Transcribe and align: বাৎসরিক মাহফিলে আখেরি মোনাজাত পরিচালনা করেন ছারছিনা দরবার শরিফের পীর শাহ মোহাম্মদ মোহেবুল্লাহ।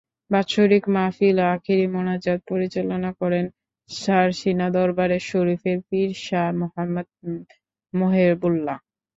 বাৎসরিক 0.31 0.83
মাহফিলে 0.95 1.43
আখেরি 1.55 1.85
মোনাজাত 1.93 2.39
পরিচালনা 2.51 3.09
করেন 3.21 3.45
ছারছিনা 3.89 4.67
দরবার 4.75 5.09
শরিফের 5.29 5.77
পীর 5.87 6.09
শাহ 6.25 6.47
মোহাম্মদ 6.59 7.07
মোহেবুল্লাহ। 7.93 8.77